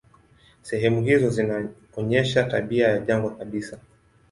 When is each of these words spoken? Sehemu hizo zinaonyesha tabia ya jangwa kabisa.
Sehemu 0.61 1.01
hizo 1.03 1.29
zinaonyesha 1.29 2.43
tabia 2.43 2.87
ya 2.87 2.99
jangwa 2.99 3.35
kabisa. 3.37 3.79